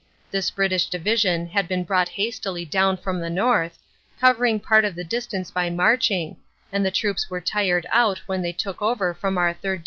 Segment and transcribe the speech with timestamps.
[0.31, 3.77] This British Division had been brought hastily down from the north,
[4.19, 6.37] covering part of the distance by marching,
[6.71, 9.79] and the troops were tired out when they took over from our 3rd.